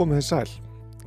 Komið 0.00 0.16
þið 0.16 0.24
sæl. 0.24 0.52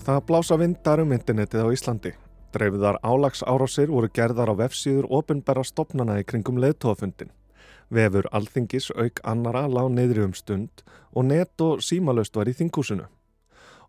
Það 0.06 0.18
blása 0.28 0.56
vindar 0.62 1.02
um 1.02 1.14
internetið 1.16 1.64
á 1.66 1.74
Íslandi. 1.74 2.10
Dreifiðar 2.54 3.00
álags 3.02 3.40
árásir 3.42 3.90
voru 3.90 4.06
gerðar 4.14 4.52
á 4.54 4.56
vefsíður 4.60 5.08
ofinbæra 5.18 5.64
stopnana 5.66 6.20
í 6.22 6.26
kringum 6.30 6.60
leðtóafundin. 6.62 7.32
Vefur 7.90 8.28
alþingis 8.30 8.92
auk 8.94 9.18
annara 9.26 9.64
lág 9.66 9.90
neyðri 9.96 10.28
um 10.28 10.36
stund 10.38 10.86
og 11.10 11.26
net 11.26 11.66
og 11.66 11.82
símalöst 11.82 12.38
var 12.38 12.52
í 12.52 12.54
þingúsinu. 12.54 13.08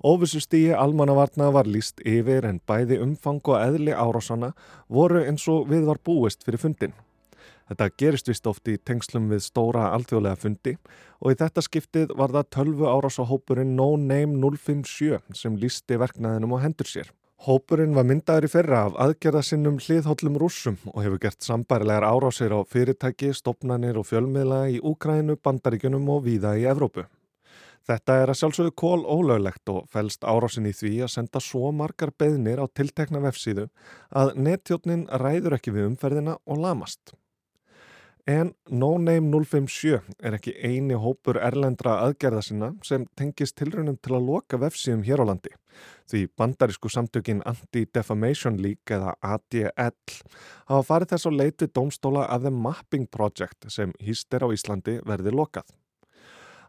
Óvissu 0.01 0.41
stíi 0.41 0.73
almannavarna 0.73 1.51
var 1.53 1.69
líst 1.69 2.01
yfir 2.01 2.49
en 2.49 2.63
bæði 2.65 3.03
umfang 3.05 3.45
og 3.45 3.61
eðli 3.61 3.93
árásana 3.93 4.55
voru 4.89 5.21
eins 5.21 5.45
og 5.53 5.69
við 5.69 5.85
var 5.91 6.01
búist 6.01 6.49
fyrir 6.49 6.65
fundin. 6.65 6.97
Þetta 7.69 7.91
gerist 8.01 8.29
vist 8.29 8.47
oft 8.47 8.69
í 8.69 8.77
tengslum 8.77 9.31
við 9.33 9.43
stóra 9.47 9.89
alþjóðlega 9.97 10.41
fundi 10.43 10.77
og 11.21 11.33
í 11.33 11.39
þetta 11.41 11.65
skiptið 11.65 12.15
var 12.19 12.35
það 12.35 12.51
12 12.59 12.87
árás 12.93 13.21
á 13.21 13.25
hópurinn 13.25 13.75
No 13.79 13.95
Name 13.97 14.37
057 14.37 15.21
sem 15.33 15.57
lísti 15.57 16.01
verknæðinum 16.01 16.57
á 16.61 16.65
hendur 16.67 16.91
sér. 16.91 17.13
Hópurinn 17.45 17.97
var 17.97 18.07
myndaður 18.09 18.47
í 18.47 18.53
fyrra 18.53 18.85
af 18.87 18.95
aðgerðasinnum 19.05 19.81
hliðhóllum 19.83 20.39
rússum 20.41 20.79
og 20.93 21.03
hefur 21.05 21.21
gert 21.27 21.45
sambarilegar 21.45 22.07
árásir 22.07 22.55
á 22.57 22.65
fyrirtæki, 22.65 23.35
stopnanir 23.37 23.99
og 24.01 24.07
fjölmiðla 24.09 24.63
í 24.73 24.79
Úkrænu, 24.81 25.37
Bandaríkunum 25.45 26.09
og 26.15 26.25
víða 26.25 26.55
í 26.57 26.65
Evrópu. 26.71 27.05
Þetta 27.85 28.15
er 28.23 28.31
að 28.33 28.39
sjálfsögðu 28.41 28.73
kól 28.81 29.03
ólöglegt 29.05 29.69
og 29.69 29.91
fælst 29.93 30.25
árásin 30.25 30.71
í 30.71 30.73
því 30.73 30.95
að 31.05 31.13
senda 31.19 31.43
svo 31.45 31.69
margar 31.77 32.15
beðnir 32.17 32.63
á 32.65 32.67
tiltekna 32.73 33.21
vefsíðu 33.27 33.67
að 34.09 34.33
nettjótnin 34.41 35.05
ræður 35.13 35.59
ekki 35.59 35.75
við 35.75 35.91
umferðina 35.91 36.39
og 36.49 36.65
lamast. 36.65 37.13
En 38.27 38.55
No 38.71 38.97
Name 38.97 39.29
057 39.45 40.01
er 40.25 40.37
ekki 40.39 40.55
eini 40.65 40.97
hópur 40.97 41.37
erlendra 41.45 41.99
aðgerða 42.07 42.41
sinna 42.47 42.71
sem 42.81 43.05
tengist 43.21 43.59
tilrönum 43.61 43.99
til 44.01 44.15
að 44.17 44.31
loka 44.31 44.57
vefsíðum 44.63 45.03
hér 45.05 45.21
á 45.21 45.25
landi. 45.29 45.53
Því 46.09 46.23
bandarísku 46.41 46.89
samtökin 46.89 47.45
Anti-Defamation 47.45 48.57
League 48.65 48.97
eða 48.97 49.13
ADL 49.21 50.17
hafa 50.71 50.83
farið 50.89 51.13
þess 51.13 51.29
að 51.29 51.39
leiti 51.43 51.69
dómstóla 51.69 52.25
að 52.33 52.49
The 52.49 52.57
Mapping 52.65 53.09
Project 53.13 53.69
sem 53.69 53.93
hýst 54.01 54.33
er 54.33 54.49
á 54.49 54.49
Íslandi 54.57 55.03
verði 55.05 55.35
lokað. 55.37 55.69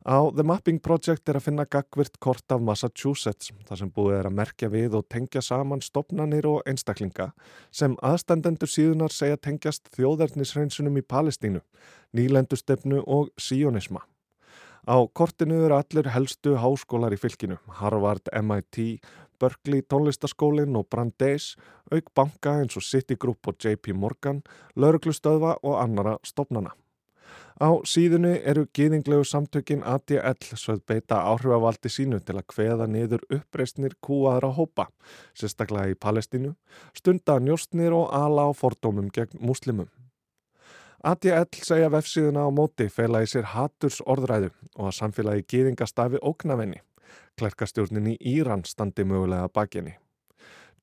Á 0.05 0.21
The 0.29 0.43
Mapping 0.45 0.77
Project 0.85 1.31
er 1.31 1.39
að 1.39 1.47
finna 1.47 1.63
gagvirt 1.65 2.19
kort 2.21 2.53
af 2.53 2.61
Massachusetts 2.61 3.49
þar 3.65 3.79
sem 3.79 3.89
búið 3.89 4.19
er 4.19 4.27
að 4.29 4.35
merkja 4.37 4.67
við 4.69 4.99
og 4.99 5.07
tengja 5.09 5.41
saman 5.41 5.81
stopnanir 5.81 6.45
og 6.45 6.59
einstaklinga 6.69 7.31
sem 7.73 7.95
aðstandendur 8.05 8.69
síðunar 8.69 9.15
segja 9.15 9.39
tengjast 9.41 9.89
þjóðarnisreinsunum 9.97 11.01
í 11.01 11.05
Palestínu, 11.09 11.63
nýlendustefnu 12.13 13.01
og 13.01 13.33
síonisma. 13.41 14.05
Á 14.85 15.01
kortinu 15.09 15.63
eru 15.65 15.79
allir 15.79 16.11
helstu 16.13 16.53
háskólar 16.61 17.17
í 17.17 17.17
fylkinu, 17.17 17.57
Harvard, 17.81 18.29
MIT, 18.29 19.01
Berkeley 19.41 19.81
tónlistaskólinn 19.89 20.77
og 20.77 20.85
Brandeis, 20.85 21.55
auk 21.89 22.13
banka 22.13 22.59
eins 22.61 22.77
og 22.77 22.85
Citigroup 22.85 23.49
og 23.49 23.57
JP 23.57 23.97
Morgan, 23.97 24.45
lauruglustöðva 24.77 25.57
og 25.65 25.79
annara 25.81 26.19
stopnana. 26.21 26.77
Á 27.55 27.71
síðunni 27.87 28.33
eru 28.43 28.65
gýðinglegu 28.75 29.23
samtökin 29.23 29.83
ADL 29.87 30.57
sögð 30.59 30.81
beita 30.91 31.21
áhrifavaldi 31.23 31.87
sínu 31.87 32.19
til 32.19 32.35
að 32.35 32.49
hveða 32.51 32.87
niður 32.91 33.23
uppreysnir 33.31 33.95
kúaðra 34.03 34.49
hópa, 34.57 34.89
sérstaklega 35.39 35.93
í 35.93 35.95
Palestínu, 35.95 36.51
stunda 36.97 37.37
njóstnir 37.39 37.95
og 37.95 38.11
ala 38.11 38.49
á 38.49 38.51
fordómum 38.51 39.07
gegn 39.07 39.39
muslimum. 39.39 39.87
ADL 41.05 41.47
segja 41.63 41.87
vefsíðuna 41.93 42.43
á 42.43 42.51
móti 42.51 42.89
fela 42.91 43.23
í 43.23 43.29
sér 43.29 43.47
haturs 43.55 44.01
orðræðu 44.03 44.51
og 44.75 44.89
að 44.89 44.97
samfélagi 44.99 45.47
gýðingastafi 45.53 46.19
óknafenni. 46.19 46.81
Klerkastjórnin 47.39 48.15
í 48.15 48.19
Íran 48.35 48.67
standi 48.67 49.07
mögulega 49.07 49.47
bakinni. 49.47 49.95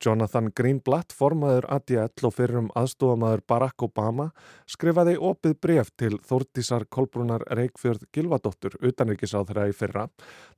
Jonathan 0.03 0.49
Greenblatt, 0.51 1.13
formaður 1.15 1.67
ADL 1.71 2.27
og 2.27 2.33
fyrrum 2.35 2.69
aðstofamaður 2.75 3.43
Barack 3.47 3.85
Obama, 3.85 4.29
skrifaði 4.67 5.15
opið 5.15 5.55
bref 5.63 5.91
til 5.99 6.17
Þórtísar 6.27 6.85
Kolbrunar 6.91 7.45
Reykjörð 7.55 8.03
Gilvadóttur 8.15 8.75
utanrikiðsáð 8.83 9.49
þeirra 9.51 9.67
í 9.71 9.75
fyrra, 9.77 10.05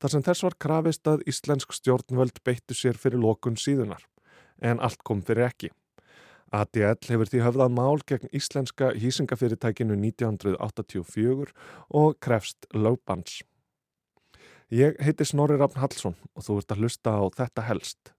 þar 0.01 0.15
sem 0.15 0.25
þess 0.25 0.45
var 0.47 0.57
krafist 0.65 1.11
að 1.11 1.25
íslensk 1.29 1.75
stjórnvöld 1.77 2.41
beittu 2.47 2.77
sér 2.77 2.97
fyrir 2.97 3.21
lokun 3.21 3.59
síðunar. 3.59 4.05
En 4.61 4.81
allt 4.81 5.03
kom 5.05 5.21
fyrir 5.25 5.49
ekki. 5.51 5.71
ADL 6.55 6.97
hefur 7.09 7.29
því 7.29 7.43
höfðað 7.43 7.75
mál 7.75 8.01
gegn 8.07 8.31
íslenska 8.33 8.93
hýsingafyrirtækinu 8.95 9.97
1984 9.99 11.53
og 11.89 12.17
krefst 12.23 12.69
lögbans. 12.73 13.43
Ég 14.73 14.97
heiti 15.03 15.25
Snorri 15.27 15.59
Rafn 15.61 15.77
Hallsson 15.83 16.15
og 16.33 16.45
þú 16.47 16.61
ert 16.61 16.73
að 16.73 16.85
hlusta 16.85 17.17
á 17.21 17.23
þetta 17.37 17.69
helst. 17.69 18.14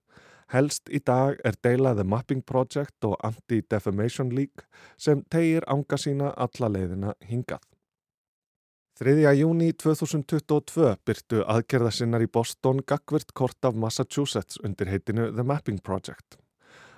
Helst 0.55 0.87
í 0.95 1.01
dag 1.03 1.41
er 1.43 1.57
deilað 1.59 1.99
The 1.99 2.07
Mapping 2.07 2.45
Project 2.47 3.07
og 3.09 3.17
Anti-Defamation 3.27 4.31
League 4.31 4.63
sem 4.97 5.25
tegir 5.33 5.67
ánga 5.67 5.99
sína 5.99 6.31
alla 6.37 6.71
leiðina 6.71 7.17
hingað. 7.27 7.65
3. 8.97 9.27
júni 9.37 9.73
2022 9.75 10.95
byrtu 11.05 11.43
aðgerðasinnar 11.45 12.23
í 12.25 12.31
Boston 12.33 12.79
gagvirt 12.87 13.35
kort 13.37 13.67
af 13.67 13.75
Massachusetts 13.77 14.63
undir 14.65 14.89
heitinu 14.89 15.33
The 15.35 15.45
Mapping 15.45 15.83
Project. 15.85 16.39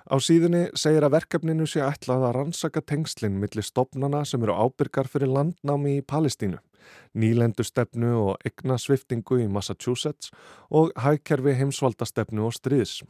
Á 0.07 0.15
síðunni 0.21 0.69
segir 0.79 1.03
að 1.03 1.17
verkefninu 1.17 1.67
sé 1.67 1.81
ætlað 1.83 2.29
að 2.29 2.35
rannsaka 2.37 2.85
tengslinn 2.85 3.41
millir 3.41 3.65
stopnana 3.65 4.23
sem 4.25 4.45
eru 4.45 4.55
ábyrgar 4.55 5.09
fyrir 5.09 5.33
landnámi 5.33 5.99
í 5.99 6.05
Palestínu, 6.05 6.61
nýlendu 7.17 7.65
stefnu 7.65 8.15
og 8.21 8.47
egna 8.47 8.77
sviftingu 8.79 9.41
í 9.43 9.49
Massachusetts 9.51 10.31
og 10.69 10.93
hægkerfi 11.01 11.57
heimsvaldastefnu 11.59 12.47
og 12.47 12.55
stríðs. 12.55 13.01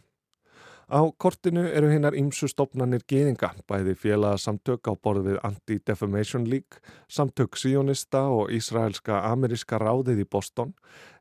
Á 0.89 1.05
kortinu 1.21 1.67
eru 1.69 1.85
hinnar 1.91 2.15
ímsu 2.17 2.47
stopnarnir 2.49 3.03
geðinga, 3.05 3.51
bæði 3.69 3.93
félagsamtök 3.93 4.89
á 4.89 4.97
borð 4.97 5.27
við 5.27 5.35
Anti-Defamation 5.45 6.47
League, 6.49 6.81
samtök 7.05 7.59
sionista 7.61 8.23
og 8.33 8.49
Ísraelska 8.49 9.19
ameríska 9.29 9.77
ráðið 9.77 10.23
í 10.23 10.25
Boston, 10.25 10.71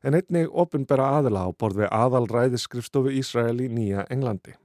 en 0.01 0.17
einnig 0.17 0.49
ofinbera 0.49 1.11
aðila 1.19 1.43
á 1.45 1.49
borð 1.53 1.83
við 1.83 1.93
aðalræðiskrifstofu 1.99 3.13
Ísrael 3.13 3.61
í 3.61 3.67
Nýja 3.69 4.07
Englandi. 4.09 4.55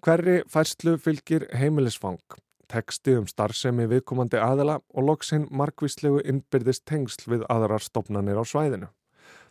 Hverri 0.00 0.38
færslu 0.48 0.96
fylgir 0.96 1.44
heimilisfang, 1.52 2.40
teksti 2.72 3.18
um 3.20 3.28
starfsemi 3.28 3.84
viðkomandi 3.90 4.40
aðila 4.40 4.78
og 4.94 5.10
loksinn 5.10 5.44
markvíslegu 5.52 6.24
innbyrðist 6.24 6.86
tengsl 6.88 7.34
við 7.34 7.44
aðrar 7.52 7.84
stopnarnir 7.84 8.40
á 8.40 8.48
svæðinu 8.48 8.88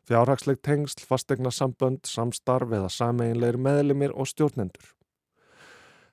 fjárhagsleg 0.08 0.62
tengsl, 0.64 1.04
fastegna 1.06 1.52
sambönd, 1.52 2.06
samstarf 2.08 2.72
eða 2.72 2.90
sameinleir 2.94 3.60
meðlimir 3.60 4.16
og 4.16 4.30
stjórnendur. 4.30 4.96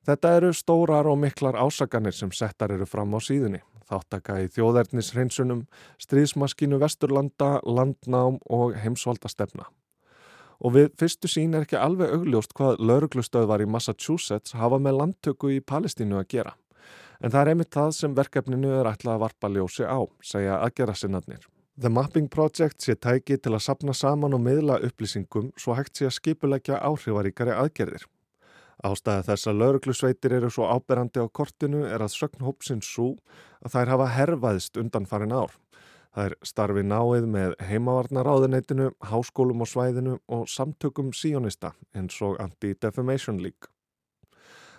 Þetta 0.06 0.36
eru 0.38 0.52
stórar 0.54 1.08
og 1.10 1.18
miklar 1.18 1.56
ásaganir 1.58 2.14
sem 2.14 2.30
settar 2.30 2.70
eru 2.70 2.86
fram 2.86 3.14
á 3.14 3.18
síðunni. 3.18 3.62
Þáttaka 3.86 4.36
í 4.42 4.50
þjóðernishreinsunum, 4.54 5.64
stríðsmaskínu 6.02 6.78
Vesturlanda, 6.82 7.56
landnám 7.66 8.38
og 8.50 8.76
heimsvaldastefna. 8.78 9.66
Og 10.62 10.76
við 10.76 10.92
fyrstu 10.98 11.30
sín 11.30 11.54
er 11.54 11.66
ekki 11.66 11.78
alveg 11.78 12.14
augljóst 12.14 12.54
hvað 12.56 12.78
lauruglustöðvar 12.86 13.64
í 13.66 13.68
Massachusetts 13.70 14.54
hafa 14.56 14.78
með 14.82 15.00
landtöku 15.02 15.50
í 15.56 15.60
Palestínu 15.60 16.20
að 16.22 16.30
gera. 16.36 16.54
En 17.20 17.32
það 17.32 17.42
er 17.42 17.52
einmitt 17.52 17.74
það 17.74 17.92
sem 17.98 18.16
verkefninu 18.16 18.72
er 18.78 18.90
ætlað 18.92 19.18
að 19.18 19.26
varpa 19.26 19.52
ljósi 19.52 19.86
á, 19.90 19.98
segja 20.22 20.60
aðgera 20.62 20.94
sinnarnir. 20.94 21.46
The 21.78 21.90
Mapping 21.92 22.30
Project 22.32 22.80
sé 22.80 22.94
tæki 22.96 23.36
til 23.36 23.50
að 23.52 23.60
sapna 23.66 23.92
saman 23.92 24.32
og 24.32 24.40
miðla 24.40 24.78
upplýsingum 24.86 25.50
svo 25.60 25.74
hægt 25.76 25.98
sé 25.98 26.06
að 26.08 26.14
skipulegja 26.16 26.78
áhrifaríkari 26.80 27.52
aðgerðir. 27.52 28.06
Ástæði 28.88 29.26
þess 29.26 29.48
að 29.50 29.58
lauruglusveitir 29.60 30.34
eru 30.38 30.48
svo 30.48 30.70
áberandi 30.72 31.20
á 31.20 31.28
kortinu 31.28 31.82
er 31.84 32.00
að 32.00 32.14
sögnhópsinn 32.14 32.80
svo 32.80 33.10
að 33.60 33.74
þær 33.74 33.92
hafa 33.92 34.06
herfaðist 34.14 34.80
undan 34.80 35.04
farin 35.10 35.34
ár. 35.36 35.52
Er 36.16 36.32
starfi 36.40 36.80
náið 36.80 37.26
með 37.28 37.52
heimavarnaráðuneytinu, 37.68 38.86
háskólum 39.10 39.60
og 39.60 39.68
svæðinu 39.68 40.14
og 40.32 40.46
samtökum 40.48 41.10
síonista 41.12 41.74
eins 41.92 42.16
og 42.24 42.40
Anti-Defamation 42.40 43.42
League. 43.44 43.68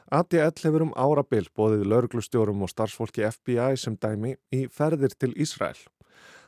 ADL 0.10 0.50
hefur 0.64 0.88
um 0.88 0.96
árabil 0.98 1.46
bóðið 1.54 1.86
lauruglustjórum 1.94 2.66
og 2.66 2.74
starfsfólki 2.74 3.28
FBI 3.30 3.78
sem 3.78 4.00
dæmi 4.02 4.34
í 4.50 4.64
ferðir 4.66 5.14
til 5.14 5.36
Ísrael. 5.38 5.78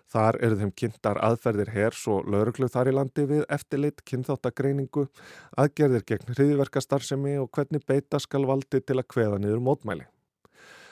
Þar 0.10 0.40
eru 0.46 0.60
þeim 0.60 0.76
kynntar 0.82 1.20
aðferðir 1.22 1.74
hers 1.76 2.06
og 2.10 2.30
lauruglu 2.30 2.70
þar 2.72 2.90
í 2.90 2.94
landi 2.98 3.26
við 3.30 3.44
eftirlit, 3.54 4.02
kynþáttagreiningu, 4.10 5.06
aðgerðir 5.62 6.06
gegn 6.10 6.32
hriðverkastarfsemi 6.34 7.36
og 7.42 7.52
hvernig 7.54 7.86
beita 7.86 8.22
skal 8.22 8.48
valdi 8.50 8.82
til 8.82 8.98
að 8.98 9.10
kveða 9.14 9.38
niður 9.44 9.62
mótmæli. 9.68 10.08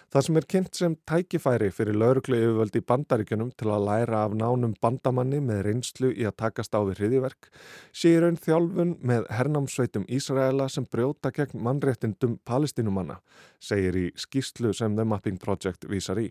Það 0.08 0.24
sem 0.24 0.38
er 0.40 0.46
kynnt 0.54 0.78
sem 0.80 0.94
tækifæri 1.10 1.68
fyrir 1.75 1.98
lauruglu 2.00 2.38
yfirvöldi 2.40 2.80
bandaríkunum 2.88 3.50
til 3.60 3.74
að 3.75 3.90
læra 3.90 4.22
af 4.24 4.38
nánum 4.40 4.78
bandamanni 4.80 5.42
með 5.44 5.66
reynslu 5.68 6.14
í 6.14 6.24
að 6.30 6.38
takast 6.46 6.78
á 6.78 6.80
við 6.80 7.02
hriðiverk 7.02 7.50
sé 7.92 8.14
í 8.14 8.22
raun 8.24 8.40
þjálfun 8.40 8.96
með 9.04 9.28
hernámsveitum 9.36 10.08
Ísraela 10.08 10.69
sem 10.72 10.88
brjóta 10.88 11.34
gegn 11.36 11.60
mannréttindum 11.60 12.40
palestinumanna, 12.48 13.19
segir 13.60 14.00
í 14.00 14.10
skýrslu 14.16 14.72
sem 14.72 14.96
The 14.96 15.04
Mapping 15.04 15.44
Project 15.44 15.90
vísar 15.92 16.24
í. 16.24 16.30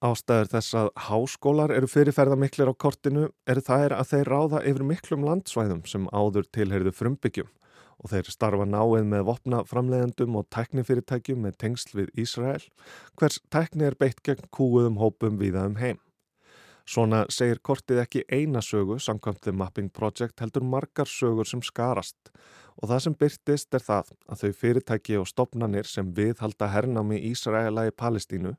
Ástæður 0.00 0.48
þess 0.48 0.76
að 0.80 0.86
háskólar 0.96 1.72
eru 1.76 1.88
fyrirferða 1.92 2.36
miklir 2.40 2.70
á 2.72 2.74
kortinu 2.84 3.26
eru 3.44 3.60
þær 3.60 3.92
að 3.98 4.06
þeir 4.14 4.30
ráða 4.32 4.62
yfir 4.70 4.84
miklum 4.88 5.26
landsvæðum 5.28 5.82
sem 5.92 6.06
áður 6.16 6.46
tilheyrðu 6.56 6.92
frumbyggjum 6.96 7.50
og 8.00 8.08
þeir 8.14 8.30
starfa 8.32 8.64
náið 8.64 9.10
með 9.10 9.26
vopnaframleðendum 9.28 10.38
og 10.40 10.46
tæknifyrirtækjum 10.56 11.44
með 11.44 11.58
tengsl 11.60 11.98
við 11.98 12.22
Ísrael 12.24 12.64
hvers 13.20 13.42
tækni 13.52 13.90
er 13.90 13.98
beitt 14.00 14.22
gegn 14.24 14.48
kúuðum 14.48 14.96
hópum 15.02 15.36
viða 15.36 15.66
um 15.68 15.76
heim. 15.76 16.00
Svona 16.88 17.24
segir 17.30 17.60
kortið 17.62 18.02
ekki 18.04 18.24
eina 18.30 18.62
sögu 18.64 18.98
samkvæmt 18.98 19.42
The 19.44 19.52
Mapping 19.52 19.92
Project 19.92 20.40
heldur 20.40 20.64
margar 20.64 21.08
sögur 21.08 21.48
sem 21.48 21.62
skarast 21.62 22.32
og 22.80 22.88
það 22.88 23.02
sem 23.04 23.16
byrtist 23.20 23.76
er 23.76 23.82
það 23.84 24.10
að 24.32 24.42
þau 24.42 24.52
fyrirtæki 24.60 25.16
og 25.20 25.28
stopnannir 25.28 25.88
sem 25.88 26.12
viðhalda 26.16 26.70
hernámi 26.72 27.18
Ísraela 27.30 27.86
í 27.88 27.92
Palestínu 27.92 28.54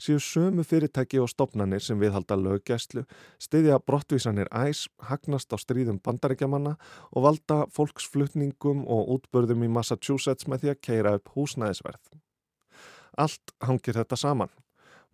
séu 0.00 0.20
sömu 0.22 0.64
fyrirtæki 0.66 1.20
og 1.20 1.28
stopnannir 1.32 1.84
sem 1.84 2.00
viðhalda 2.00 2.38
löggæslu, 2.40 3.04
styðja 3.42 3.78
brottvísanir 3.84 4.48
æs, 4.48 4.86
hagnast 5.10 5.52
á 5.52 5.56
stríðum 5.60 6.00
bandaríkjamanna 6.04 6.76
og 7.12 7.26
valda 7.28 7.64
fólksflutningum 7.76 8.86
og 8.88 9.16
útbörðum 9.18 9.66
í 9.66 9.72
Massachusetts 9.76 10.48
með 10.48 10.64
því 10.64 10.72
að 10.72 10.82
keira 10.88 11.16
upp 11.20 11.34
húsnæðisverð. 11.36 12.14
Allt 13.16 13.52
hangir 13.64 13.96
þetta 13.96 14.16
saman. 14.20 14.52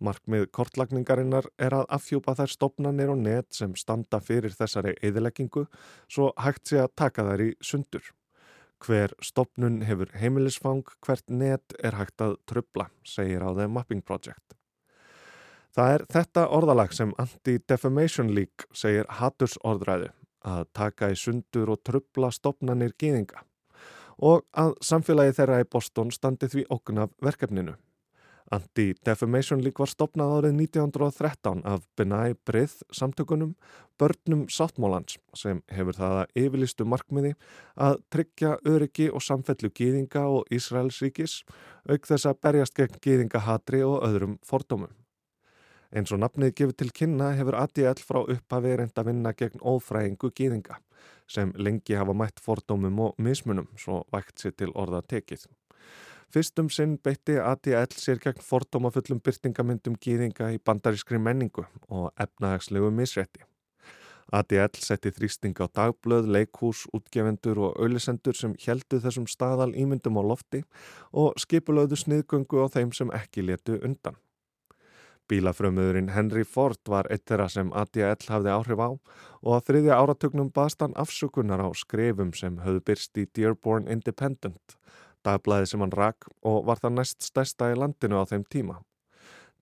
Markmið 0.03 0.47
kortlagningarinnar 0.55 1.47
er 1.61 1.75
að 1.77 1.85
afhjúpa 1.97 2.33
þær 2.39 2.51
stopnannir 2.51 3.11
og 3.13 3.21
net 3.21 3.53
sem 3.53 3.75
standa 3.75 4.19
fyrir 4.23 4.55
þessari 4.57 4.95
eðileggingu 5.01 5.67
svo 6.11 6.31
hægt 6.41 6.71
sé 6.71 6.81
að 6.81 6.95
taka 6.95 7.27
þær 7.29 7.45
í 7.45 7.51
sundur. 7.61 8.09
Hver 8.83 9.13
stopnun 9.23 9.81
hefur 9.87 10.09
heimilisfang, 10.19 10.83
hvert 11.05 11.29
net 11.29 11.75
er 11.79 11.95
hægt 11.95 12.21
að 12.21 12.35
trubla, 12.49 12.89
segir 13.07 13.45
á 13.45 13.55
The 13.55 13.69
Mapping 13.71 14.03
Project. 14.03 14.57
Það 15.73 15.93
er 15.93 16.03
þetta 16.11 16.43
orðalag 16.53 16.91
sem 16.93 17.13
Anti-Defamation 17.17 18.33
League 18.35 18.67
segir 18.75 19.07
hattursorðræðu 19.09 20.11
að 20.43 20.67
taka 20.75 21.09
í 21.13 21.17
sundur 21.17 21.71
og 21.73 21.81
trubla 21.87 22.29
stopnannir 22.33 22.93
gýðinga 22.99 23.45
og 24.23 24.43
að 24.53 24.75
samfélagi 24.85 25.33
þeirra 25.39 25.63
í 25.63 25.69
Boston 25.71 26.11
standi 26.13 26.49
því 26.51 26.67
okkur 26.75 26.99
af 27.05 27.15
verkefninu. 27.23 27.73
Anti-Defamation 28.53 29.61
League 29.63 29.81
var 29.81 29.89
stopnað 29.89 30.33
árið 30.37 30.57
1913 30.67 31.63
af 31.65 31.85
Benai 31.97 32.35
Brith 32.45 32.83
samtökunum 32.93 33.55
Börnum 33.99 34.45
Sáttmólans 34.49 35.17
sem 35.37 35.61
hefur 35.73 35.97
það 35.97 36.17
að 36.21 36.41
yfirlistu 36.43 36.85
markmiði 36.85 37.33
að 37.87 37.99
tryggja 38.13 38.55
öryggi 38.69 39.09
og 39.09 39.23
samfellu 39.25 39.71
gýðinga 39.73 40.25
og 40.35 40.53
Ísraelsríkis 40.53 41.39
auk 41.89 42.09
þess 42.09 42.29
að 42.29 42.41
berjast 42.45 42.77
gegn 42.77 42.99
gýðingahatri 43.05 43.81
og 43.87 44.03
öðrum 44.07 44.37
fordómum. 44.45 44.93
Eins 45.93 46.13
og 46.13 46.23
nafnið 46.23 46.55
gefur 46.57 46.77
til 46.77 46.93
kynna 46.93 47.33
hefur 47.37 47.57
ADL 47.59 48.01
frá 48.01 48.23
upphafi 48.23 48.77
reynd 48.79 48.97
að 48.97 49.09
vinna 49.11 49.33
gegn 49.37 49.61
ófræðingu 49.61 50.33
gýðinga 50.33 50.79
sem 51.29 51.53
lengi 51.57 51.97
hafa 51.97 52.13
mætt 52.17 52.41
fordómum 52.41 52.99
og 53.07 53.19
mismunum 53.21 53.69
svo 53.77 54.01
vægt 54.13 54.41
sér 54.41 54.57
til 54.57 54.73
orða 54.73 55.01
tekið. 55.05 55.45
Fyrstum 56.33 56.69
sinn 56.73 56.95
beitti 56.97 57.35
ADL 57.37 57.91
sér 57.93 58.17
gegn 58.17 58.41
fordómafullum 58.41 59.19
byrtingamyndum 59.21 59.99
gýðinga 60.01 60.47
í 60.55 60.57
bandarískri 60.65 61.19
menningu 61.21 61.67
og 61.93 62.07
efnahagslegu 62.17 62.89
misrætti. 62.89 63.43
ADL 64.33 64.79
setti 64.81 65.11
þrýsting 65.13 65.61
á 65.61 65.69
dagblöð, 65.69 66.31
leikhús, 66.33 66.87
útgefendur 66.89 67.61
og 67.67 67.77
auðlisendur 67.77 68.33
sem 68.39 68.57
heldu 68.65 68.97
þessum 69.03 69.29
staðal 69.29 69.75
ímyndum 69.77 70.17
á 70.17 70.23
lofti 70.25 70.63
og 71.11 71.37
skipulöðu 71.37 72.01
sniðgöngu 72.01 72.65
á 72.65 72.67
þeim 72.79 72.97
sem 72.97 73.13
ekki 73.13 73.45
letu 73.45 73.77
undan. 73.85 74.17
Bílafrömmuðurinn 75.29 76.15
Henry 76.17 76.47
Ford 76.49 76.81
var 76.89 77.05
eitt 77.13 77.27
þeirra 77.29 77.45
sem 77.51 77.69
ADL 77.77 78.25
hafði 78.33 78.57
áhrif 78.57 78.81
á 78.81 78.89
og 78.89 79.51
að 79.53 79.67
þriðja 79.69 80.01
áratögnum 80.01 80.49
baðst 80.49 80.81
hann 80.81 80.97
afsökunar 80.97 81.61
á 81.61 81.69
skrefum 81.77 82.33
sem 82.33 82.57
höfðu 82.65 82.87
byrst 82.89 83.21
í 83.21 83.29
Dearborn 83.37 83.85
Independent 83.85 84.81
dagblæði 85.25 85.71
sem 85.71 85.83
hann 85.83 85.95
rak 85.95 86.27
og 86.43 86.65
var 86.67 86.81
það 86.83 86.97
næst 86.99 87.25
stærsta 87.25 87.71
í 87.73 87.77
landinu 87.79 88.21
á 88.21 88.27
þeim 88.29 88.45
tíma. 88.51 88.79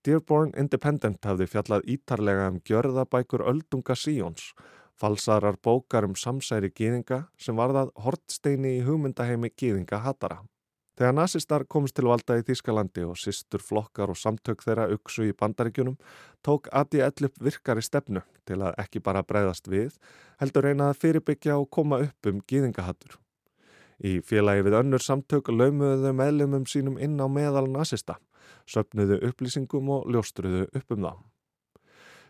Dearborn 0.02 0.50
Independent 0.58 1.22
hafði 1.24 1.46
fjallað 1.46 1.84
ítarlega 1.94 2.48
um 2.50 2.56
gjörðabækur 2.66 3.44
öldunga 3.46 3.94
síjóns, 3.94 4.50
falsarar 4.98 5.58
bókar 5.62 6.08
um 6.08 6.16
samsæri 6.18 6.72
gýðinga 6.74 7.26
sem 7.38 7.56
var 7.56 7.74
það 7.76 7.92
hortsteini 8.06 8.78
í 8.80 8.82
hugmyndaheimi 8.86 9.52
gýðinga 9.54 10.02
hatara. 10.02 10.42
Þegar 10.98 11.14
nazistar 11.16 11.64
komist 11.70 11.96
til 11.96 12.04
valda 12.10 12.36
í 12.36 12.42
Þískalandi 12.44 13.06
og 13.08 13.16
sýstur 13.16 13.62
flokkar 13.64 14.10
og 14.12 14.18
samtök 14.20 14.60
þeirra 14.66 14.90
uksu 14.92 15.24
í 15.30 15.32
bandaríkjunum 15.38 15.96
tók 16.44 16.68
ADL 16.68 17.30
upp 17.30 17.40
virkari 17.40 17.82
stefnu 17.86 18.26
til 18.44 18.60
að 18.60 18.76
ekki 18.82 19.00
bara 19.00 19.24
breyðast 19.24 19.70
við, 19.72 19.96
heldur 20.42 20.68
reyna 20.68 20.90
að 20.90 21.00
fyrirbyggja 21.06 21.56
og 21.62 21.70
koma 21.72 22.02
upp 22.04 22.28
um 22.28 22.42
gýðingahattur. 22.44 23.21
Í 24.02 24.18
félagi 24.26 24.64
við 24.66 24.74
önnur 24.80 25.02
samtök 25.02 25.52
laumuðu 25.54 26.10
meðlumum 26.18 26.64
sínum 26.66 26.96
inn 26.98 27.20
á 27.22 27.30
meðal 27.30 27.68
nazista, 27.70 28.16
söpnuðu 28.66 29.20
upplýsingum 29.28 29.92
og 29.94 30.10
ljóstruðu 30.10 30.64
upp 30.74 30.96
um 30.96 31.06
þá. 31.06 31.12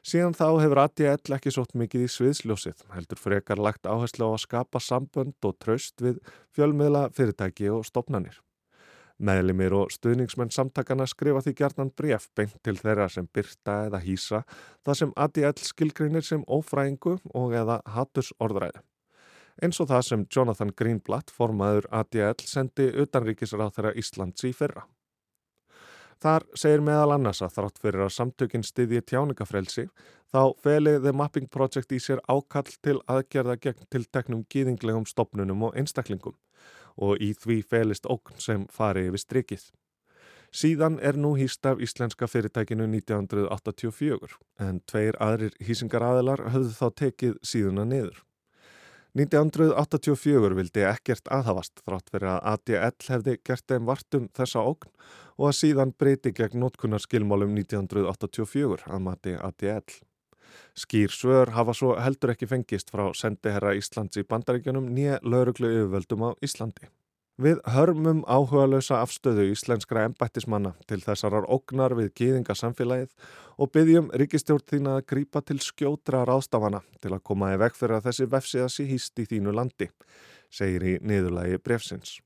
Síðan 0.02 0.34
þá 0.34 0.46
hefur 0.58 0.80
ADL 0.82 1.34
ekki 1.36 1.52
sótt 1.54 1.76
mikið 1.78 2.04
í 2.04 2.10
sviðsljósið, 2.10 2.84
heldur 2.92 3.20
frekar 3.22 3.60
lagt 3.62 3.86
áherslu 3.86 4.28
á 4.28 4.30
að 4.34 4.42
skapa 4.44 4.82
sambönd 4.82 5.46
og 5.46 5.56
traust 5.62 6.02
við 6.02 6.19
fjölmiðla 6.52 7.06
fyrirtæki 7.14 7.70
og 7.70 7.86
stopnanir. 7.86 8.40
Meðlimir 9.22 9.72
og 9.78 9.92
stuðningsmenn 9.94 10.50
samtakana 10.52 11.06
skrifa 11.06 11.44
því 11.46 11.56
gjarnan 11.56 11.92
bref 11.96 12.26
beint 12.36 12.58
til 12.66 12.74
þeirra 12.76 13.06
sem 13.14 13.28
byrta 13.32 13.84
eða 13.86 14.02
hýsa 14.02 14.42
það 14.82 14.98
sem 14.98 15.12
ADL 15.24 15.69
skilgreinir 15.70 16.26
sem 16.26 16.42
ófræðingu 16.50 17.20
og 17.32 17.54
eða 17.54 17.78
hattus 17.94 18.34
orðræðu 18.42 18.82
eins 19.62 19.81
og 19.82 19.90
það 19.90 20.02
sem 20.08 20.25
Jonathan 20.32 20.72
Greenblatt, 20.78 21.31
formaður 21.31 21.88
ADL, 21.90 22.40
sendi 22.46 22.88
utanríkisráð 23.04 23.76
þeirra 23.76 23.94
Íslands 23.99 24.44
í 24.49 24.52
fyrra. 24.56 24.87
Þar 26.22 26.44
segir 26.54 26.82
meðal 26.87 27.16
annars 27.16 27.43
að 27.43 27.56
þrátt 27.56 27.81
fyrir 27.82 28.04
að 28.04 28.12
samtökinn 28.14 28.62
styðji 28.62 29.00
tjáningafrelsi 29.10 29.88
þá 30.31 30.54
felið 30.62 31.00
The 31.02 31.12
Mapping 31.19 31.49
Project 31.50 31.93
í 31.93 31.99
sér 31.99 32.22
ákall 32.31 32.70
til 32.78 33.00
aðgerða 33.10 33.56
gegn 33.58 33.88
tilteknum 33.90 34.44
gýðinglegum 34.54 35.08
stopnunum 35.10 35.66
og 35.66 35.75
einstaklingum 35.75 36.37
og 37.02 37.19
í 37.19 37.32
því 37.34 37.62
felist 37.66 38.06
ókn 38.06 38.38
sem 38.38 38.67
fari 38.70 39.08
yfir 39.08 39.24
strikið. 39.24 39.65
Síðan 40.53 40.98
er 41.00 41.17
nú 41.17 41.32
hýst 41.34 41.65
af 41.67 41.81
íslenska 41.81 42.29
fyrirtækinu 42.29 42.84
1984 42.93 44.36
en 44.60 44.82
tveir 44.86 45.17
aðrir 45.17 45.56
hýsingaræðilar 45.65 46.44
höfðu 46.53 46.74
þá 46.77 46.88
tekið 47.03 47.38
síðuna 47.43 47.88
niður. 47.88 48.20
1984 49.12 50.54
vildi 50.56 50.84
ekkert 50.88 51.26
aðhafast 51.28 51.82
þrátt 51.84 52.06
fyrir 52.14 52.31
að 52.32 52.46
ADL 52.52 53.08
hefði 53.12 53.34
gert 53.44 53.66
þeim 53.69 53.90
vartum 53.90 54.31
þessa 54.38 54.62
ógn 54.64 54.88
og 55.36 55.50
að 55.50 55.58
síðan 55.58 55.92
breyti 56.00 56.32
gegn 56.32 56.62
notkunarskilmálum 56.62 57.52
1984 57.58 58.88
að 58.88 59.04
mati 59.04 59.36
ADL. 59.36 59.98
Skýr 60.76 61.12
svör 61.12 61.52
hafa 61.52 61.76
svo 61.76 61.92
heldur 62.00 62.32
ekki 62.32 62.48
fengist 62.48 62.92
frá 62.92 63.10
sendiherra 63.16 63.74
Íslands 63.76 64.16
í 64.16 64.24
bandaríkjunum 64.28 64.88
nýja 64.96 65.20
lauruglu 65.24 65.69
yfirvöldum 65.69 66.28
á 66.28 66.31
Íslandi. 66.44 66.88
Við 67.43 67.58
hörmum 67.75 68.20
áhuga 68.31 68.69
lausa 68.70 69.01
afstöðu 69.03 69.49
íslenskra 69.51 70.05
embættismanna 70.06 70.77
til 70.87 71.01
þessarar 71.03 71.49
ógnar 71.51 71.96
við 71.99 72.13
gýðingasamfélagið 72.20 73.17
og 73.58 73.72
byggjum 73.75 74.11
ríkistjórn 74.20 74.69
þín 74.70 74.91
að 74.93 75.01
grýpa 75.11 75.43
til 75.43 75.58
skjótra 75.58 76.20
ráðstafana 76.29 76.84
til 77.03 77.11
að 77.17 77.25
koma 77.27 77.51
í 77.51 77.58
veg 77.58 77.75
fyrir 77.75 77.96
að 77.99 78.06
þessi 78.06 78.29
vefsiða 78.31 78.69
sé 78.70 78.87
hýst 78.87 79.19
í 79.19 79.27
þínu 79.32 79.56
landi, 79.58 79.91
segir 80.55 80.87
í 80.87 80.94
niðurlægi 81.03 81.58
brefsins. 81.67 82.20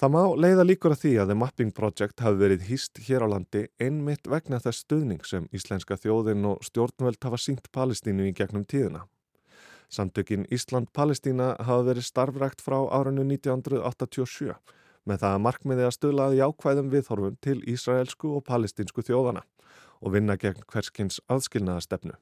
Það 0.00 0.14
má 0.16 0.22
leiða 0.46 0.64
líkur 0.64 0.96
að 0.96 1.02
því 1.04 1.16
að 1.20 1.28
The 1.28 1.40
Mapping 1.42 1.74
Project 1.76 2.24
hafi 2.24 2.40
verið 2.40 2.68
hýst 2.70 3.02
hér 3.04 3.28
á 3.28 3.36
landi 3.36 3.66
einmitt 3.76 4.24
vegna 4.32 4.64
þess 4.64 4.86
stuðning 4.86 5.28
sem 5.28 5.44
íslenska 5.52 6.00
þjóðin 6.00 6.48
og 6.54 6.64
stjórnvöld 6.64 7.20
hafa 7.20 7.36
sínt 7.36 7.68
Palestínu 7.68 8.30
í 8.30 8.32
gegnum 8.32 8.64
tíðina. 8.64 9.04
Samtökin 9.92 10.46
Ísland-Palestína 10.52 11.54
hafa 11.60 11.88
verið 11.90 12.08
starfrækt 12.08 12.64
frá 12.64 12.78
árunnu 12.88 13.26
1987 13.28 14.54
með 15.04 15.20
það 15.20 15.34
að 15.36 15.42
markmiði 15.46 15.86
að 15.86 15.96
stölaði 15.98 16.44
ákvæðum 16.44 16.92
viðhorfum 16.92 17.40
til 17.44 17.58
Ísraelsku 17.68 18.30
og 18.38 18.44
palestinsku 18.48 19.04
þjóðana 19.04 19.44
og 20.00 20.14
vinna 20.16 20.36
gegn 20.40 20.64
hverskins 20.70 21.20
aðskilnaðastefnu. 21.32 22.16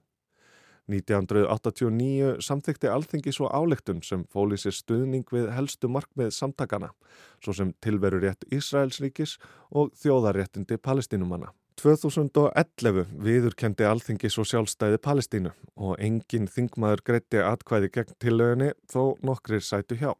1989 0.90 2.42
samþykti 2.42 2.90
alþingi 2.90 3.32
svo 3.34 3.46
áleiktun 3.54 4.02
sem 4.02 4.24
fóli 4.32 4.58
sér 4.58 4.74
stuðning 4.74 5.28
við 5.30 5.48
helstu 5.54 5.88
markmið 5.88 6.32
samtakana, 6.34 6.90
svo 7.38 7.54
sem 7.54 7.70
tilverurétt 7.84 8.48
Ísraelsríkis 8.50 9.36
og 9.70 9.94
þjóðaréttindi 10.02 10.80
palestinumanna. 10.82 11.52
2011 11.80 13.06
viðurkendi 13.24 13.86
alþingis 13.88 14.36
og 14.40 14.48
sjálfstæði 14.50 14.98
Palestínu 15.02 15.52
og 15.76 15.96
engin 16.02 16.48
þingmaður 16.50 17.02
greitti 17.06 17.40
atkvæði 17.42 17.90
gegn 17.94 18.14
tillöginni 18.22 18.70
þó 18.92 19.16
nokkrir 19.24 19.64
sætu 19.64 19.96
hjá. 20.00 20.12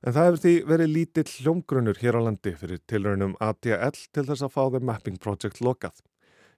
En 0.00 0.14
það 0.16 0.26
hefur 0.26 0.42
því 0.42 0.54
verið 0.68 0.94
lítill 0.94 1.30
hljómgrunur 1.30 1.98
hér 2.00 2.16
á 2.16 2.20
landi 2.24 2.54
fyrir 2.56 2.80
tilraunum 2.88 3.34
ADL 3.40 3.98
til 4.14 4.24
þess 4.24 4.46
að 4.46 4.54
fá 4.54 4.62
þeim 4.72 4.86
Mapping 4.88 5.18
Project 5.20 5.60
lokað. 5.60 5.98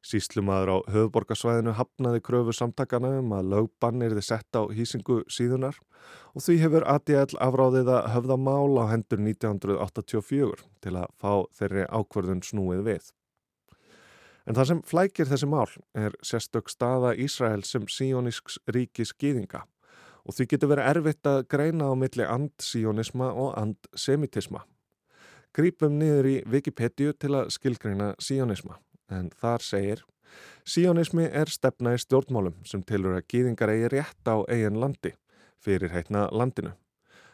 Síslumadur 0.03 0.71
á 0.75 0.79
höfuborgarsvæðinu 0.91 1.75
hafnaði 1.79 2.23
kröfu 2.27 2.55
samtakana 2.55 3.17
um 3.21 3.35
að 3.37 3.51
lögbann 3.53 4.03
er 4.03 4.17
þið 4.17 4.27
sett 4.27 4.59
á 4.59 4.63
hýsingu 4.67 5.21
síðunar 5.31 5.79
og 6.35 6.43
því 6.43 6.57
hefur 6.63 6.87
ADL 6.91 7.39
afráðið 7.39 7.91
að 7.95 8.09
höfða 8.17 8.39
mál 8.49 8.79
á 8.83 8.85
hendur 8.91 9.23
1984 9.23 10.65
til 10.83 10.95
að 10.99 11.13
fá 11.23 11.47
þeirri 11.59 11.87
ákverðun 11.87 12.43
snúið 12.47 12.87
við. 12.89 13.13
En 14.47 14.57
það 14.59 14.69
sem 14.69 14.83
flækir 14.83 15.29
þessi 15.31 15.49
mál 15.51 15.71
er 15.95 16.17
sérstök 16.27 16.71
staða 16.73 17.15
Ísrael 17.15 17.63
sem 17.67 17.87
síonisks 17.87 18.59
ríkis 18.67 19.15
gýðinga 19.15 19.65
og 20.23 20.37
því 20.37 20.47
getur 20.53 20.71
verið 20.71 20.89
erfitt 20.93 21.27
að 21.27 21.45
greina 21.51 21.91
á 21.91 21.95
milli 21.99 22.27
and-síonisma 22.27 23.33
og 23.33 23.57
and-semitisma. 23.59 24.63
Grípum 25.53 25.99
niður 25.99 26.29
í 26.31 26.37
Wikipedia 26.47 27.13
til 27.13 27.35
að 27.37 27.51
skilgreina 27.55 28.15
síonisma 28.23 28.79
en 29.13 29.31
þar 29.39 29.67
segir 29.67 30.07
Síonismi 30.65 31.27
er 31.29 31.51
stefna 31.53 31.93
í 31.97 32.01
stjórnmálum 32.01 32.55
sem 32.69 32.83
tilur 32.89 33.19
að 33.19 33.27
gýðingar 33.33 33.73
eigi 33.75 33.91
rétt 33.93 34.31
á 34.31 34.41
eigin 34.49 34.79
landi 34.81 35.13
fyrir 35.63 35.93
heitna 35.93 36.29
landinu. 36.33 36.73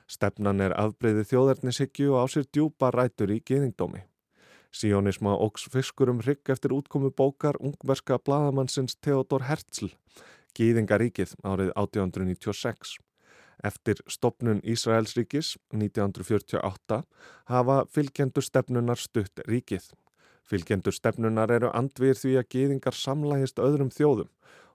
Stefnan 0.09 0.65
er 0.65 0.75
afbreyði 0.81 1.27
þjóðarnishyggju 1.29 2.15
og 2.15 2.25
á 2.25 2.27
sér 2.33 2.49
djúpa 2.49 2.91
rætur 2.95 3.33
í 3.33 3.43
gýðingdómi. 3.45 4.03
Síonisma 4.75 5.35
ógs 5.37 5.69
fiskurum 5.73 6.23
hrygg 6.25 6.51
eftir 6.53 6.75
útkomu 6.77 7.11
bókar 7.11 7.57
ungverska 7.61 8.19
bladamannsins 8.19 8.97
Theodor 9.01 9.47
Herzl, 9.49 9.93
Gýðingaríkið 10.59 11.37
árið 11.45 11.73
1896. 11.77 12.99
Eftir 13.65 14.03
stopnun 14.07 14.61
Ísraelsríkis 14.63 15.57
1948 15.75 17.03
hafa 17.51 17.81
fylgjendur 17.91 18.47
stefnunar 18.47 19.01
stutt 19.03 19.43
ríkið 19.49 19.89
Fylgjendur 20.49 20.95
stefnunar 20.97 21.51
eru 21.53 21.69
andvir 21.77 22.17
því 22.17 22.31
að 22.41 22.47
gýðingar 22.55 22.97
samlægist 22.97 23.61
öðrum 23.61 23.91
þjóðum 23.93 24.31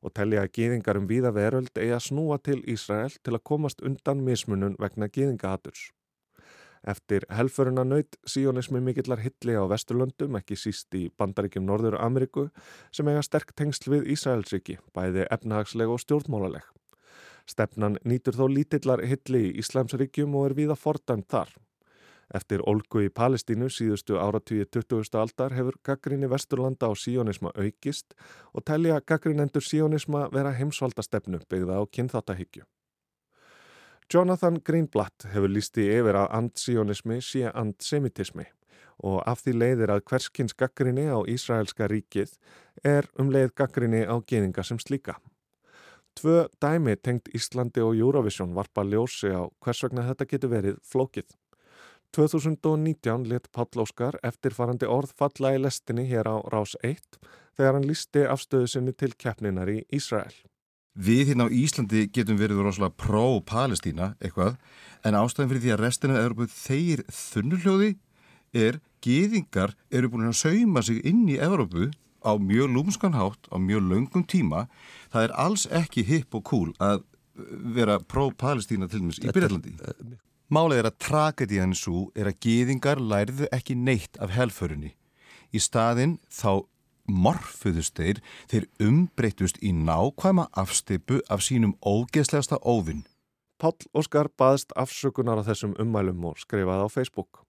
og 0.05 0.13
telja 0.13 0.43
að 0.43 0.51
gýðingar 0.57 0.99
um 0.99 1.07
víða 1.09 1.31
veröld 1.33 1.71
eigi 1.79 1.95
að 1.95 2.03
snúa 2.07 2.37
til 2.45 2.59
Ísrael 2.69 3.15
til 3.25 3.33
að 3.33 3.45
komast 3.49 3.81
undan 3.81 4.21
mismunun 4.27 4.75
vegna 4.83 5.09
gýðingahaturs. 5.09 5.87
Eftir 6.83 7.23
helfuruna 7.31 7.85
naut 7.87 8.17
síonismi 8.27 8.81
mikillar 8.83 9.21
hilli 9.23 9.55
á 9.55 9.63
Vesturlöndum, 9.71 10.35
ekki 10.35 10.57
síst 10.59 10.95
í 10.99 11.05
bandaríkjum 11.17 11.63
Norður 11.63 11.95
Ameríku, 12.03 12.49
sem 12.91 13.07
eiga 13.07 13.21
sterk 13.23 13.53
tengsl 13.55 13.91
við 13.93 14.09
Ísraelsriki, 14.17 14.79
bæði 14.91 15.23
efnahagsleg 15.31 15.93
og 15.93 16.01
stjórnmálaleg. 16.03 16.65
Stefnan 17.47 17.97
nýtur 18.03 18.35
þó 18.35 18.47
lítillar 18.51 19.03
hilli 19.07 19.45
í 19.49 19.53
Íslamsríkjum 19.63 20.35
og 20.35 20.49
er 20.49 20.57
víða 20.59 20.77
fordæmt 20.79 21.29
þar. 21.31 21.55
Eftir 22.33 22.63
Olgu 22.67 23.03
í 23.05 23.11
Palestínu 23.13 23.67
síðustu 23.71 24.19
áratvíði 24.19 24.67
20. 24.73 25.11
aldar 25.21 25.55
hefur 25.55 25.79
gaggrinni 25.85 26.27
Vesturlanda 26.31 26.89
á 26.89 26.93
síónisma 26.97 27.51
aukist 27.55 28.15
og 28.53 28.63
telja 28.67 29.01
gaggrinendur 29.05 29.63
síónisma 29.63 30.29
vera 30.33 30.55
heimsvaldastefnu 30.55 31.43
byggða 31.47 31.79
á 31.79 31.83
kynþáttahyggju. 31.87 32.63
Jonathan 34.13 34.59
Greenblatt 34.65 35.25
hefur 35.33 35.49
lísti 35.49 35.87
yfir 35.89 36.13
að 36.19 36.33
andsíónismi 36.37 37.15
sé 37.25 37.47
andsemitismi 37.49 38.43
og 39.09 39.23
af 39.25 39.41
því 39.41 39.53
leiðir 39.57 39.93
að 39.95 40.03
hverskins 40.11 40.53
gaggrinni 40.53 41.07
á 41.09 41.17
Ísraelska 41.33 41.87
ríkið 41.89 42.35
er 42.85 43.07
um 43.17 43.31
leið 43.33 43.55
gaggrinni 43.57 44.03
á 44.05 44.13
geninga 44.21 44.61
sem 44.61 44.77
slíka. 44.77 45.17
Tvö 46.13 46.45
dæmi 46.61 46.93
tengt 47.01 47.31
Íslandi 47.33 47.81
og 47.81 47.97
Eurovision 47.97 48.53
varpa 48.53 48.85
ljósi 48.85 49.33
á 49.33 49.49
hvers 49.65 49.81
vegna 49.87 50.05
þetta 50.11 50.29
getur 50.29 50.53
verið 50.53 50.79
flókið. 50.85 51.33
2019 52.13 53.25
let 53.33 53.49
Páll 53.49 53.81
Óskar 53.81 54.21
eftirfarandi 54.21 54.85
orð 54.85 55.17
falla 55.17 55.55
í 55.57 55.63
lestinni 55.65 56.05
hér 56.05 56.29
á 56.29 56.37
Rás 56.53 56.77
1 56.85 57.17
þegar 57.57 57.79
hann 57.79 57.89
lísti 57.89 58.29
afstöðu 58.29 58.69
sinni 58.75 58.93
til 58.93 59.15
keppninar 59.17 59.73
í 59.73 59.81
Ísrael. 59.89 60.35
Við 60.93 61.31
hérna 61.31 61.47
á 61.49 61.53
Íslandi 61.53 62.05
getum 62.13 62.37
verið 62.37 62.61
rosalega 62.61 62.93
pró-Palestína 63.01 64.13
eitthvað 64.21 64.59
en 65.03 65.17
ástæðin 65.17 65.49
fyrir 65.49 65.63
því 65.63 65.71
að 65.73 65.81
restina 65.81 66.19
eru 66.21 66.47
þeir 66.53 67.01
þunnuljóði 67.09 67.95
er 68.53 68.77
geðingar 69.01 69.73
eru 69.89 70.11
búin 70.13 70.29
að 70.29 70.37
sauma 70.43 70.83
sig 70.85 71.01
inn 71.01 71.25
í 71.25 71.39
Evrópu 71.41 71.89
á 72.21 72.31
mjög 72.37 72.69
lúmskanhátt 72.75 73.49
á 73.49 73.57
mjög 73.57 73.89
löngum 73.89 74.23
tíma. 74.23 74.67
Það 75.09 75.25
er 75.25 75.33
alls 75.33 75.65
ekki 75.67 76.05
hipp 76.07 76.37
og 76.37 76.45
cool 76.47 76.69
að 76.77 77.01
vera 77.73 77.97
pró-Palestína 77.97 78.87
til 78.87 79.01
dæmis 79.01 79.17
í 79.17 79.33
Byrjallandi. 79.33 79.73
Málið 80.53 80.83
er 80.83 80.89
að 80.91 80.99
tragedíðan 81.01 81.73
svo 81.73 82.11
er 82.13 82.29
að 82.29 82.37
gýðingar 82.45 83.01
lærðu 83.01 83.49
ekki 83.49 83.73
neitt 83.73 84.19
af 84.21 84.35
helförunni. 84.35 84.93
Í 85.49 85.59
staðin 85.61 86.19
þá 86.29 86.69
morfuðust 87.07 87.97
þeir, 87.99 88.19
þeir 88.51 88.67
umbreytust 88.81 89.59
í 89.61 89.73
nákvæma 89.75 90.47
afsteipu 90.51 91.21
af 91.29 91.43
sínum 91.45 91.75
ógeðslegasta 91.81 92.59
óvinn. 92.63 93.05
Pál 93.59 93.75
Óskar 93.95 94.27
baðist 94.37 94.73
afsökunar 94.75 95.39
á 95.39 95.47
þessum 95.47 95.75
ummælum 95.79 96.25
og 96.27 96.39
skrifaði 96.41 96.83
á 96.83 96.89
Facebook. 96.91 97.43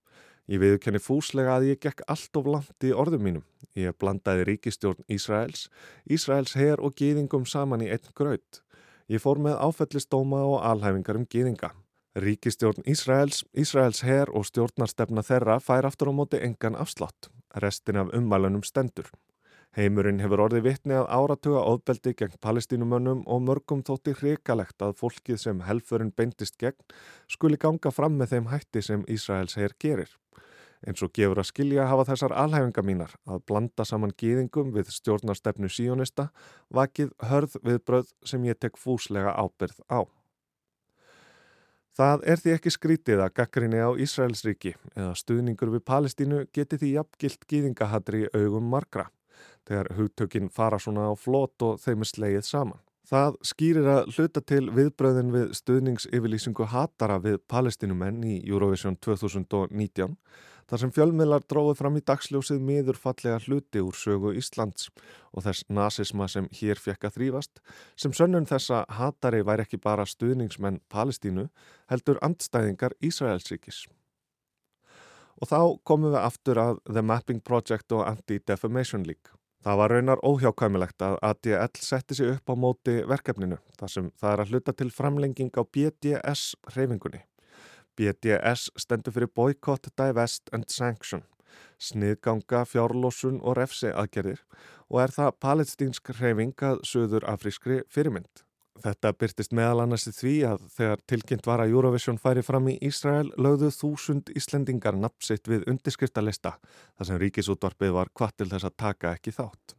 Ég 0.46 0.61
viðkenni 0.61 1.00
fúslega 1.00 1.56
að 1.56 1.70
ég 1.70 1.80
gekk 1.80 2.02
allt 2.06 2.37
of 2.37 2.46
langt 2.46 2.84
í 2.84 2.92
orðum 2.92 3.25
mínum. 3.25 3.44
Ég 3.75 3.96
blandaði 3.96 4.44
ríkistjórn 4.50 5.06
Ísraels, 5.08 5.70
Ísraels 6.04 6.52
her 6.61 6.82
og 6.84 6.94
gýðingum 7.00 7.46
saman 7.49 7.82
í 7.82 7.88
einn 7.88 8.12
gröð. 8.14 8.61
Ég 9.08 9.25
fór 9.25 9.40
með 9.40 9.56
áfellistóma 9.64 10.44
og 10.44 10.61
alhæfingar 10.62 11.16
um 11.18 11.26
gýðinga. 11.26 11.73
Ríkistjórn 12.14 12.84
Ísraels, 12.87 13.42
Ísraels 13.56 14.04
her 14.04 14.30
og 14.30 14.46
stjórnarstefna 14.46 15.25
þeirra 15.25 15.58
fær 15.64 15.88
aftur 15.88 16.12
á 16.12 16.14
móti 16.14 16.38
engan 16.44 16.76
afslátt. 16.78 17.32
Restin 17.58 17.99
af 18.04 18.12
ummælunum 18.14 18.62
stendur. 18.62 19.08
Heimurinn 19.75 20.21
hefur 20.23 20.45
orðið 20.45 20.69
vittni 20.69 20.95
að 20.95 21.09
áratuga 21.11 21.64
ofbeldi 21.66 22.12
gegn 22.14 22.37
palestínumönnum 22.45 23.25
og 23.26 23.40
mörgum 23.43 23.81
þótti 23.83 24.12
hrikalegt 24.21 24.83
að 24.87 24.93
fólkið 25.00 25.40
sem 25.43 25.62
helfurinn 25.66 26.12
beintist 26.14 26.54
gegn 26.62 26.95
skuli 27.26 27.59
ganga 27.59 27.90
fram 27.90 28.14
með 28.21 28.37
þeim 28.37 28.47
hætti 28.52 28.83
sem 28.87 29.02
Ísraels 29.11 29.59
her 29.59 29.75
gerir. 29.83 30.12
En 30.87 30.95
svo 30.95 31.09
gefur 31.11 31.40
að 31.43 31.49
skilja 31.49 31.88
hafa 31.90 32.04
þessar 32.12 32.35
alhæfinga 32.38 32.85
mínar 32.87 33.16
að 33.26 33.43
blanda 33.50 33.87
saman 33.88 34.14
gýðingum 34.14 34.71
við 34.76 34.93
stjórnarstefnu 34.95 35.73
síjónista 35.73 36.28
vakið 36.71 37.11
hörð 37.33 37.59
við 37.66 37.81
bröð 37.83 38.14
sem 38.23 38.47
ég 38.47 38.61
tek 38.61 38.78
fúslega 38.78 39.35
ábyrð 39.35 39.83
á. 39.90 40.07
Það 41.99 42.25
er 42.31 42.45
því 42.45 42.54
ekki 42.54 42.75
skrítið 42.75 43.25
að 43.26 43.35
gaggrinni 43.40 43.83
á 43.83 43.90
Ísraelsríki 44.07 44.76
eða 44.95 45.19
stuðningur 45.19 45.75
við 45.75 45.85
Palestínu 45.90 46.47
geti 46.54 46.78
því 46.78 46.95
jafngilt 47.00 47.50
gýðingahatri 47.50 48.26
í 48.28 48.33
augum 48.38 48.71
margra 48.71 49.09
þegar 49.69 49.93
hugtökinn 49.99 50.50
fara 50.53 50.79
svona 50.79 51.11
á 51.11 51.14
flót 51.17 51.62
og 51.64 51.81
þeim 51.83 52.05
er 52.05 52.11
sleið 52.11 52.43
saman. 52.49 52.81
Það 53.05 53.35
skýrir 53.45 53.87
að 53.93 54.07
hluta 54.17 54.41
til 54.41 54.64
viðbröðin 54.73 55.33
við 55.35 55.50
stuðningsyfirlýsingu 55.59 56.71
hatara 56.73 57.19
við 57.21 57.43
palestinumenn 57.53 58.23
í 58.25 58.38
Eurovision 58.49 58.97
2019 59.05 60.17
þar 60.71 60.81
sem 60.81 60.93
fjölmiðlar 60.97 61.45
dróðu 61.45 61.75
fram 61.76 61.99
í 61.99 62.05
dagsljósið 62.09 62.62
miður 62.64 62.97
fallega 62.97 63.43
hluti 63.45 63.83
úr 63.85 63.99
sögu 63.99 64.33
Íslands 64.38 64.88
og 65.33 65.45
þess 65.45 65.67
nazisma 65.69 66.29
sem 66.33 66.49
hér 66.57 66.81
fekk 66.81 67.05
að 67.09 67.19
þrýfast 67.19 67.61
sem 68.00 68.14
sönnun 68.17 68.49
þessa 68.49 68.87
hatari 68.88 69.43
væri 69.45 69.67
ekki 69.67 69.83
bara 69.85 70.09
stuðningsmenn 70.09 70.81
Palestínu 70.88 71.50
heldur 71.93 72.23
andstæðingar 72.25 72.97
Ísraelsríkis. 73.05 73.85
Og 75.43 75.50
þá 75.50 75.61
komum 75.87 76.14
við 76.14 76.21
aftur 76.23 76.61
að 76.62 76.83
The 76.91 77.03
Mapping 77.03 77.41
Project 77.43 77.93
og 77.93 78.05
Anti-Defamation 78.07 79.07
League. 79.09 79.35
Það 79.64 79.79
var 79.81 79.93
raunar 79.95 80.21
óhjákvæmilegt 80.21 81.03
að 81.03 81.14
ADL 81.25 81.81
setti 81.81 82.17
sig 82.19 82.35
upp 82.35 82.50
á 82.53 82.55
móti 82.55 82.99
verkefninu 83.09 83.57
þar 83.81 83.93
sem 83.95 84.11
það 84.21 84.33
er 84.33 84.43
að 84.43 84.50
hluta 84.53 84.75
til 84.76 84.91
framlenging 84.93 85.55
á 85.57 85.62
BDS 85.64 86.43
hreyfingunni. 86.75 87.23
BDS 87.97 88.69
stendur 88.76 89.14
fyrir 89.17 89.33
Boycott, 89.33 89.88
Divest 89.97 90.53
and 90.53 90.69
Sanction, 90.69 91.25
sniðganga, 91.81 92.67
fjárlósun 92.69 93.41
og 93.41 93.57
refsi 93.57 93.88
aðgerðir 93.88 94.45
og 94.91 95.00
er 95.00 95.17
það 95.17 95.37
palestínsk 95.41 96.12
hreyfing 96.19 96.53
að 96.61 96.85
söður 96.85 97.25
afrískri 97.33 97.81
fyrirmynd. 97.88 98.43
Þetta 98.83 99.12
byrtist 99.14 99.52
meðal 99.54 99.85
annars 99.85 100.09
í 100.11 100.12
því 100.12 100.33
að 100.49 100.64
þegar 100.75 101.02
tilkynnt 101.07 101.47
var 101.47 101.62
að 101.62 101.76
Eurovision 101.76 102.19
færi 102.19 102.43
fram 102.43 102.66
í 102.73 102.75
Ísrael 102.83 103.31
lögðu 103.38 103.71
þúsund 103.71 104.33
Íslendingar 104.35 104.99
napsitt 104.99 105.47
við 105.49 105.62
undirskriftalista 105.71 106.57
þar 106.64 107.09
sem 107.09 107.21
ríkisútvarpið 107.23 107.95
var 107.95 108.11
hvað 108.11 108.35
til 108.40 108.49
þess 108.50 108.69
að 108.69 108.76
taka 108.83 109.14
ekki 109.14 109.35
þátt. 109.37 109.76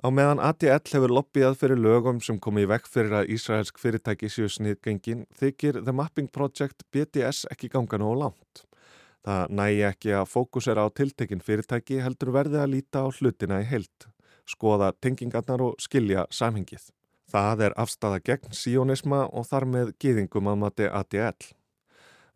Á 0.00 0.08
meðan 0.12 0.40
ADL 0.44 0.92
hefur 0.92 1.12
lobbyjað 1.12 1.58
fyrir 1.60 1.80
lögum 1.80 2.18
sem 2.24 2.40
komi 2.40 2.64
í 2.64 2.70
vekk 2.72 2.88
fyrir 2.88 3.14
að 3.20 3.30
Ísraelsk 3.36 3.78
fyrirtæki 3.80 4.28
séu 4.32 4.48
sniðgengin 4.52 5.24
þykir 5.36 5.82
The 5.84 5.94
Mapping 5.96 6.28
Project 6.32 6.84
BDS 6.92 7.46
ekki 7.52 7.70
ganga 7.72 8.00
nógu 8.00 8.18
langt. 8.24 8.66
Það 9.24 9.56
nægi 9.60 9.80
ekki 9.88 10.12
að 10.16 10.28
fókusera 10.32 10.84
á 10.84 10.88
tiltekin 10.92 11.40
fyrirtæki 11.44 12.02
heldur 12.04 12.34
verði 12.36 12.60
að 12.62 12.76
líta 12.76 13.02
á 13.02 13.08
hlutina 13.08 13.62
í 13.64 13.70
heilt, 13.70 14.08
skoða 14.44 14.92
tengingarnar 15.00 15.64
og 15.64 15.80
skilja 15.82 16.28
samhengið. 16.30 16.92
Það 17.36 17.66
er 17.66 17.74
afstafa 17.76 18.16
gegn 18.24 18.54
síónisma 18.56 19.26
og 19.28 19.44
þar 19.44 19.64
með 19.68 19.88
gýðingum 20.00 20.46
að 20.48 20.60
mati 20.62 20.86
ADL. 20.88 21.50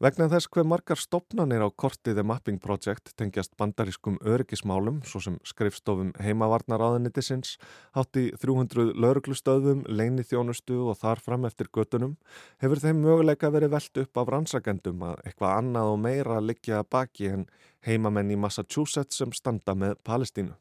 Vegna 0.00 0.26
þess 0.32 0.48
hver 0.52 0.66
margar 0.68 1.00
stopnanir 1.00 1.64
á 1.64 1.68
kortið 1.72 2.18
The 2.18 2.24
Mapping 2.28 2.60
Project 2.60 3.14
tengjast 3.16 3.54
bandarískum 3.56 4.18
öryggismálum, 4.20 5.00
svo 5.08 5.20
sem 5.24 5.40
skrifstofum 5.44 6.12
heimavarnaráðanitisins, 6.20 7.56
hátti 7.96 8.28
300 8.44 8.92
lauruglustöðum, 9.00 9.86
leini 9.88 10.24
þjónustu 10.24 10.82
og 10.84 11.00
þar 11.00 11.24
fram 11.24 11.48
eftir 11.48 11.72
göttunum, 11.72 12.18
hefur 12.60 12.84
þeim 12.84 13.00
möguleika 13.00 13.52
verið 13.52 13.76
veld 13.78 14.04
upp 14.04 14.20
af 14.20 14.34
rannsakendum 14.36 15.04
að 15.14 15.20
eitthvað 15.24 15.60
annað 15.62 15.94
og 15.94 16.02
meira 16.04 16.40
liggja 16.44 16.84
baki 16.84 17.32
en 17.38 17.46
heimamenn 17.88 18.36
í 18.36 18.40
Massachusetts 18.40 19.20
sem 19.20 19.32
standa 19.32 19.76
með 19.76 19.96
Palestínu. 20.04 20.60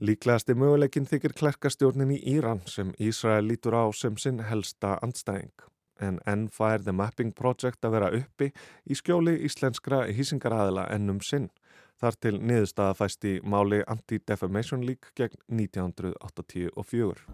Líklegasti 0.00 0.54
möguleikin 0.56 1.04
þykir 1.04 1.34
klerkastjórnin 1.36 2.14
í 2.14 2.22
Íran 2.32 2.62
sem 2.64 2.94
Ísrael 2.96 3.44
lítur 3.44 3.74
á 3.76 3.84
sem 3.92 4.14
sinn 4.16 4.40
helsta 4.48 4.94
andstæðing 5.04 5.66
en 6.00 6.16
enn 6.24 6.46
fær 6.48 6.80
The 6.80 6.94
Mapping 6.96 7.34
Project 7.36 7.84
að 7.84 7.96
vera 7.96 8.08
uppi 8.16 8.48
í 8.88 8.96
skjóli 8.96 9.34
íslenskra 9.44 10.06
hýsingaraðila 10.08 10.86
ennum 10.94 11.20
sinn. 11.20 11.50
Þar 12.00 12.16
til 12.24 12.32
niðurstaða 12.40 12.96
fæst 12.96 13.26
í 13.28 13.34
máli 13.44 13.82
Anti-Defamation 13.84 14.86
League 14.88 15.12
gegn 15.20 15.36
1984. 15.52 17.26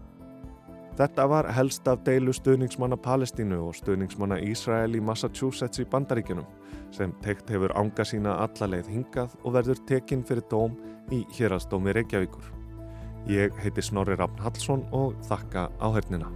Þetta 0.97 1.27
var 1.29 1.51
helst 1.53 1.87
af 1.87 2.03
deilu 2.03 2.33
stuðningsmanna 2.33 2.97
Palestínu 2.99 3.61
og 3.69 3.79
stuðningsmanna 3.79 4.41
Ísrael 4.43 4.97
í 4.97 5.03
Massachusetts 5.07 5.79
í 5.79 5.87
bandaríkjunum 5.87 6.51
sem 6.91 7.15
tekt 7.23 7.47
hefur 7.53 7.71
ánga 7.79 8.03
sína 8.07 8.35
allaleið 8.43 8.91
hingað 8.91 9.39
og 9.43 9.55
verður 9.59 9.83
tekinn 9.87 10.27
fyrir 10.27 10.47
dóm 10.51 10.75
í 11.13 11.23
hérastómi 11.37 11.95
Reykjavíkur. 11.95 12.56
Ég 13.27 13.51
heiti 13.59 13.83
Snorri 13.83 14.15
Rafn 14.15 14.39
Hallsson 14.39 14.85
og 14.95 15.17
þakka 15.27 15.65
áhörnina. 15.83 16.29